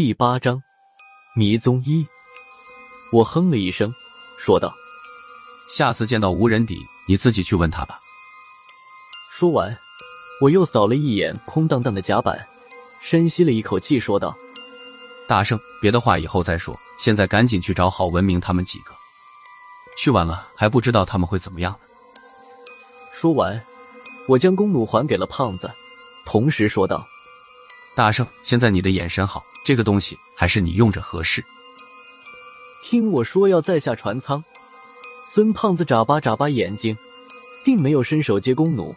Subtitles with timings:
[0.00, 0.62] 第八章
[1.34, 2.06] 迷踪一。
[3.10, 3.92] 我哼了一声，
[4.38, 4.72] 说道
[5.68, 6.78] ：“下次见到无人敌，
[7.08, 7.98] 你自己去问他吧。”
[9.28, 9.76] 说完，
[10.40, 12.46] 我又扫了一眼空荡荡的甲板，
[13.00, 14.32] 深吸了一口气，说道
[15.26, 18.94] ：“大圣，别的话以后再说，现在赶紧去找郝文明他们几个。
[19.96, 21.80] 去晚了还不知道他们会怎么样呢。”
[23.10, 23.60] 说完，
[24.28, 25.68] 我将弓弩还给了胖子，
[26.24, 27.04] 同时说道。
[27.96, 31.44] 大圣，现在你的眼神好，这个东西还是你用着合适。
[32.82, 34.42] 听我说，要再下船舱。
[35.26, 36.96] 孙胖子眨巴眨巴眼睛，
[37.62, 38.96] 并没有伸手接弓弩，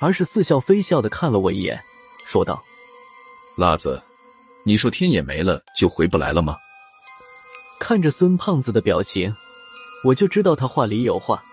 [0.00, 1.78] 而是似笑非笑的看了我一眼，
[2.24, 2.64] 说道
[3.58, 4.02] ：“辣子，
[4.64, 6.56] 你说天也没了就回不来了吗？”
[7.78, 9.30] 看着孙胖子的表情，
[10.02, 11.44] 我就知道他话里有话。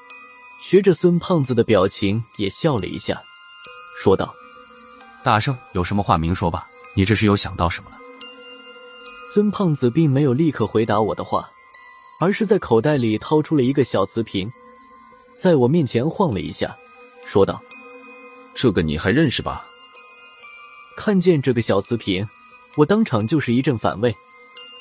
[0.62, 3.22] 学着孙胖子的表情，也笑了一下，
[4.02, 4.34] 说道。
[5.22, 7.97] 大圣有什么话明说吧，你这是又想到什么了？
[9.34, 11.50] 孙胖子并没有立刻回答我的话，
[12.20, 14.52] 而是在口袋里掏出了一个小瓷瓶，
[15.36, 16.76] 在我面前晃了一下，
[17.26, 17.62] 说道
[18.56, 19.68] ：“这个你还认识吧？”
[20.96, 22.28] 看见这个小瓷瓶，
[22.78, 24.16] 我当场就是一阵反胃。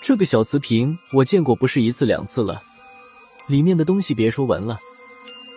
[0.01, 2.63] 这个小瓷瓶我见过不是一次两次了，
[3.49, 4.79] 里面的东西别说闻了，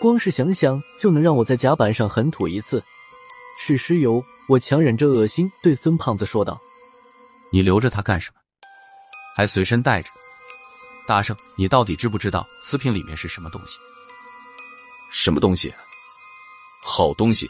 [0.01, 2.83] 光是想想就能让我在甲板上狠吐一次。
[3.59, 4.23] 是尸油。
[4.47, 6.59] 我强忍着恶心，对孙胖子说道
[7.53, 8.38] ：“你留着它干什么？
[9.35, 10.09] 还随身带着？
[11.07, 13.79] 大圣，你到底知不知道瓷瓶里面是什么东西？
[15.09, 15.73] 什么东西？
[16.81, 17.49] 好东西。”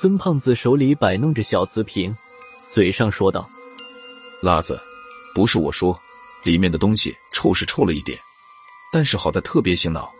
[0.00, 2.16] 孙胖子手里摆弄着小瓷瓶，
[2.68, 3.48] 嘴上说道
[4.40, 4.80] ：“辣子，
[5.34, 5.98] 不是我说，
[6.44, 8.18] 里面的东西臭是臭了一点，
[8.92, 10.12] 但是好在特别醒脑。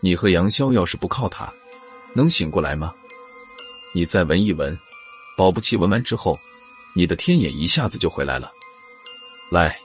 [0.00, 1.52] 你和杨潇要是不靠它，
[2.14, 2.94] 能醒过来吗？”
[3.92, 4.78] 你再闻一闻，
[5.36, 6.38] 保不齐闻完之后，
[6.94, 8.52] 你的天眼一下子就回来了。
[9.50, 9.76] 来，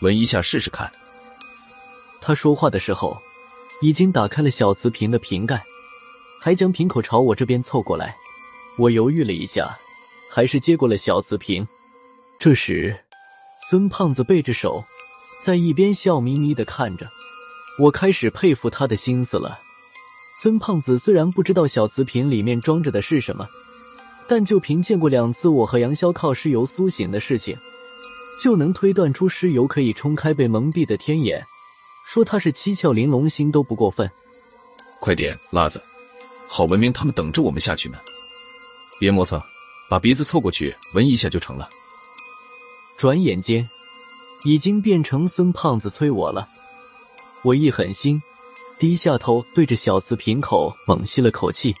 [0.00, 0.90] 闻一下试试看。
[2.18, 3.20] 他说话的时候，
[3.82, 5.62] 已经打开了小瓷瓶的瓶盖，
[6.40, 8.16] 还将瓶口朝我这边凑过来。
[8.78, 9.78] 我犹豫了一下，
[10.30, 11.68] 还是接过了小瓷瓶。
[12.38, 12.98] 这时，
[13.68, 14.82] 孙胖子背着手，
[15.42, 17.06] 在一边笑眯眯的看着。
[17.78, 19.60] 我开始佩服他的心思了。
[20.40, 23.46] 孙胖子虽然不知道小瓷瓶里面装着的是什么，
[24.26, 27.54] 但就凭见过两次我和杨潇靠尸油苏醒的事情，
[28.42, 31.46] 就能推断出尸油可以冲开被蒙蔽的天眼。
[32.04, 34.10] 说他是七窍玲珑心都不过分。
[34.98, 35.80] 快点，辣子，
[36.48, 37.98] 郝文明他们等着我们下去呢。
[38.98, 39.40] 别磨蹭，
[39.88, 41.68] 把鼻子凑过去闻一下就成了。
[42.96, 43.68] 转眼间，
[44.42, 46.48] 已经变成孙胖子催我了。
[47.42, 48.20] 我一狠心。
[48.76, 51.72] 低下头，对着小瓷瓶口猛吸了口气，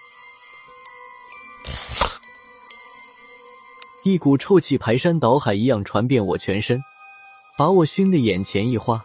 [4.04, 6.82] 一股臭气排山倒海一样传遍我全身，
[7.56, 9.00] 把我熏得眼前一花，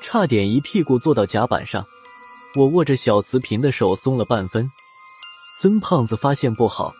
[0.00, 1.86] 差点一屁股坐到甲板上。
[2.56, 4.68] 我握着小瓷瓶的手松了半分。
[5.60, 6.92] 孙胖子发现不好，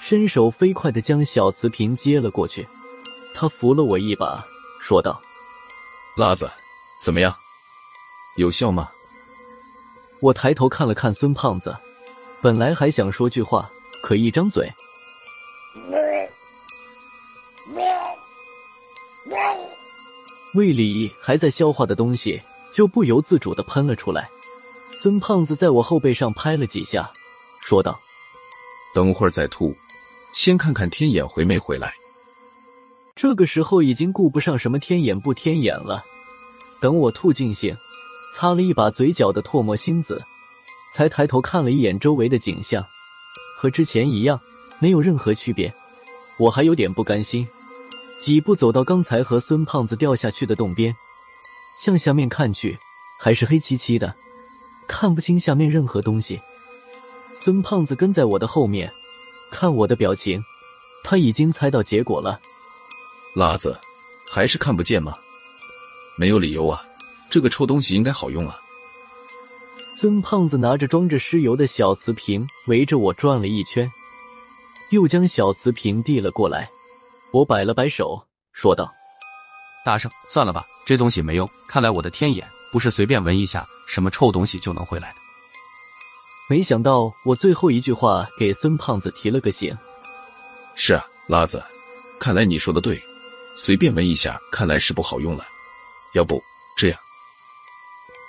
[0.00, 2.66] 伸手飞快的将小瓷瓶接了过去。
[3.32, 4.44] 他扶了我一把，
[4.80, 5.20] 说道
[6.18, 6.50] ：“辣子，
[7.00, 7.32] 怎么样？
[8.36, 8.90] 有效吗？”
[10.20, 11.76] 我抬头看了看孙胖子，
[12.40, 13.70] 本来还想说句话，
[14.02, 14.68] 可一张嘴，
[20.54, 22.40] 胃里还在消化的东西
[22.72, 24.28] 就不由自主的喷了出来。
[24.92, 27.10] 孙胖子在我后背上拍了几下，
[27.60, 27.98] 说道
[28.94, 29.74] ：“等会儿再吐，
[30.32, 31.94] 先看看天眼回没回来。”
[33.16, 36.04] 这个时候已经顾不上什么天眼不天眼了，
[36.80, 37.76] 等我吐尽兴。
[38.34, 40.24] 擦了一把嘴角的唾沫星子，
[40.90, 42.82] 才抬头看了一眼周围的景象，
[43.58, 44.40] 和之前一样，
[44.78, 45.70] 没有任何区别。
[46.38, 47.46] 我还有点不甘心，
[48.24, 50.94] 几步走到刚才和孙胖子掉下去的洞边，
[51.76, 52.78] 向下面看去，
[53.18, 54.14] 还是黑漆漆的，
[54.86, 56.40] 看不清下面任何东西。
[57.34, 58.88] 孙胖子跟在我的后面，
[59.50, 60.40] 看我的表情，
[61.02, 62.40] 他已经猜到结果了。
[63.34, 63.76] 辣子，
[64.30, 65.16] 还是看不见吗？
[66.16, 66.80] 没有理由啊。
[67.28, 68.60] 这个臭东西应该好用啊！
[69.98, 73.90] 孙胖子拿着装着尸油的小瓷瓶，围着我转了一圈，
[74.90, 76.70] 又将小瓷瓶递了过来。
[77.32, 78.92] 我摆了摆手，说道
[79.86, 81.48] ：“大圣，算了吧，这东西没用。
[81.66, 85.16] 看来我的天眼不是随便闻一下什么臭东西就能回来的。”
[86.50, 89.74] 没想到我最后一句话给孙胖子提了个醒。
[90.74, 91.62] 是啊，拉子，
[92.20, 93.02] 看来你说的对，
[93.56, 95.46] 随便闻一下，看来是不好用了。
[96.12, 96.38] 要不
[96.76, 96.98] 这样？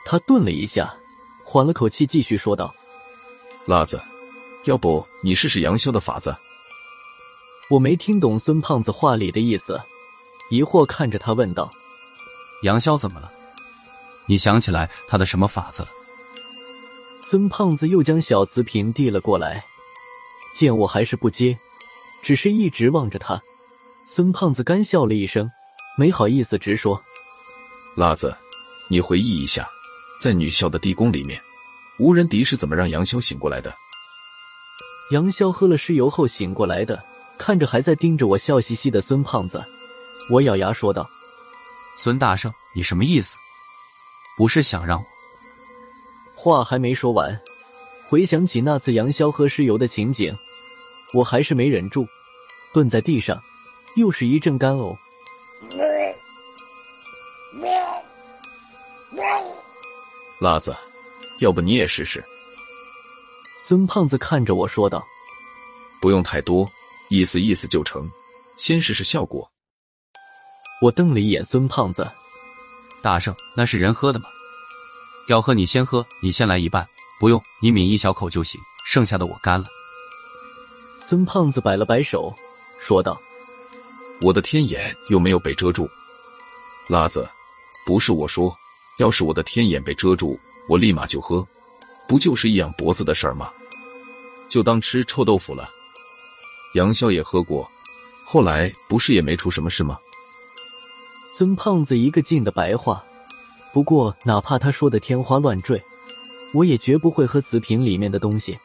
[0.06, 0.94] 他顿了一下，
[1.44, 2.74] 缓了口气，继续说道
[3.68, 4.02] ：“辣子，
[4.64, 6.34] 要不你试试杨潇的法子？”
[7.74, 9.82] 我没听懂孙胖子话里的意思，
[10.52, 11.72] 疑惑看着他问道
[12.62, 13.32] ：“杨潇怎么了？
[14.28, 15.90] 你想起来他的什么法子了？”
[17.26, 19.66] 孙胖子又将小瓷瓶递了过来，
[20.54, 21.58] 见我还是不接，
[22.22, 23.42] 只是一直望着他。
[24.06, 25.50] 孙胖子干笑了一声，
[25.98, 27.02] 没好意思直说
[27.98, 28.38] ：“辣子，
[28.88, 29.68] 你回忆一下，
[30.22, 31.42] 在女校的地宫里面，
[31.98, 33.74] 无人敌是怎么让杨潇醒过来的？”
[35.10, 37.04] 杨潇喝了尸油后醒过来的，
[37.46, 39.62] 看着还在盯着我笑嘻嘻的孙胖子，
[40.30, 41.06] 我咬牙说道
[41.98, 43.36] ：“孙大圣，你什么意思？
[44.38, 45.06] 不是想让我……”
[46.34, 47.38] 话还没说完，
[48.08, 50.34] 回想起那次杨潇喝尸油的情景，
[51.14, 52.08] 我还是没忍住，
[52.74, 53.38] 蹲在地上。
[53.98, 54.98] 又是一阵干呕。
[60.40, 60.74] 辣子，
[61.42, 62.24] 要不你也试试？
[63.60, 65.06] 孙胖子看着我说道
[66.00, 66.66] ：“不用太多，
[67.10, 68.10] 意思意思就成，
[68.58, 69.50] 先试试效果。”
[70.82, 72.10] 我瞪了一眼孙胖子
[73.02, 74.26] ：“大圣，那是人喝的吗？
[75.28, 76.86] 要喝你先喝，你先来一半，
[77.20, 79.68] 不用你抿一小口就行，剩下的我干了。”
[81.00, 82.34] 孙胖子摆了摆手，
[82.80, 83.20] 说道。
[84.22, 85.90] 我的天眼又没有被遮住，
[86.88, 87.28] 辣子，
[87.86, 88.56] 不是我说，
[89.00, 90.40] 要是我的天眼被遮住，
[90.70, 91.46] 我立马就喝，
[92.08, 93.52] 不就是一仰脖子的事儿吗？
[94.48, 95.70] 就当吃臭豆腐了。
[96.74, 97.70] 杨潇也喝过，
[98.26, 99.98] 后来不是也没出什么事吗？
[101.30, 103.04] 孙胖子一个劲的白话，
[103.72, 105.82] 不过哪怕他说的天花乱坠，
[106.54, 108.58] 我也绝不会喝瓷瓶里面的东西。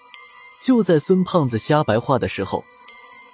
[0.63, 2.65] 就在孙胖子瞎白话的时候。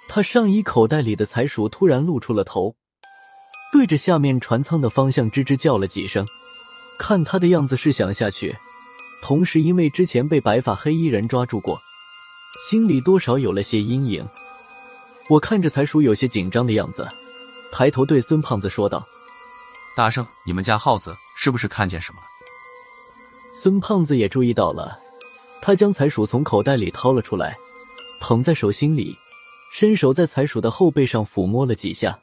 [0.07, 2.75] 他上衣口袋里的财鼠突然露出了头，
[3.73, 6.23] 对着下面船舱的方向吱吱叫了几声。
[6.99, 8.55] 看他的样子是想下去，
[9.23, 11.81] 同时因为之前被白发黑衣人抓住过，
[12.69, 14.23] 心里多少有了些阴影。
[15.27, 17.07] 我看着财鼠有些紧张的样子，
[17.71, 19.05] 抬头对孙胖子说道
[19.97, 22.27] ：“大圣，你们家耗子是不是看见什么了？”
[23.53, 24.99] 孙胖子也注意到了，
[25.61, 27.57] 他将财鼠从口袋里掏了出来，
[28.21, 29.17] 捧在手心里。
[29.71, 32.17] 伸手在财鼠的后背上抚摸了几下。